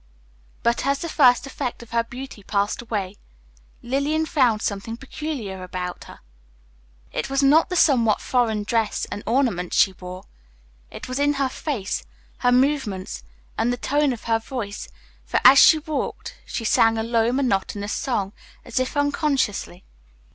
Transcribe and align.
But 0.63 0.83
as 0.87 0.97
the 0.97 1.07
first 1.07 1.45
effect 1.45 1.83
of 1.83 1.91
her 1.91 2.03
beauty 2.03 2.41
passed 2.41 2.81
away, 2.81 3.17
Lillian 3.83 4.25
found 4.25 4.63
something 4.63 4.97
peculiar 4.97 5.61
about 5.61 6.05
her. 6.05 6.21
It 7.11 7.29
was 7.29 7.43
not 7.43 7.69
the 7.69 7.75
somewhat 7.75 8.19
foreign 8.19 8.63
dress 8.63 9.05
and 9.11 9.21
ornaments 9.27 9.77
she 9.77 9.93
wore; 9.93 10.23
it 10.89 11.07
was 11.07 11.19
in 11.19 11.33
her 11.33 11.49
face, 11.49 12.03
her 12.39 12.51
movements, 12.51 13.21
and 13.59 13.71
the 13.71 13.77
tone 13.77 14.11
of 14.11 14.23
her 14.23 14.39
voice, 14.39 14.87
for 15.23 15.39
as 15.45 15.59
she 15.59 15.77
walked 15.77 16.35
she 16.47 16.65
sang 16.65 16.97
a 16.97 17.03
low, 17.03 17.31
monotonous 17.31 17.93
song, 17.93 18.33
as 18.65 18.79
if 18.79 18.97
unconsciously. 18.97 19.83